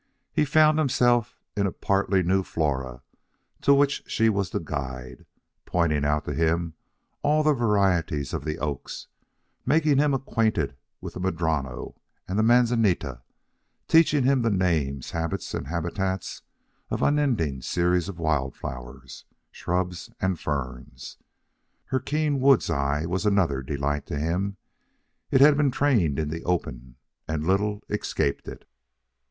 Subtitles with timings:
[0.33, 3.03] He found himself in a partly new flora,
[3.61, 5.27] to which she was the guide,
[5.67, 6.73] pointing out to him
[7.21, 9.09] all the varieties of the oaks,
[9.63, 11.93] making him acquainted with the madrono
[12.27, 13.21] and the manzanita,
[13.87, 16.41] teaching him the names, habits, and habitats
[16.89, 21.19] of unending series of wild flowers, shrubs, and ferns.
[21.85, 24.57] Her keen woods eye was another delight to him.
[25.29, 26.95] It had been trained in the open,
[27.27, 28.67] and little escaped it.